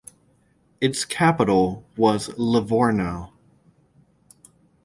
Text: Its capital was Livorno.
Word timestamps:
Its 0.81 1.05
capital 1.05 1.85
was 1.95 2.35
Livorno. 2.35 3.33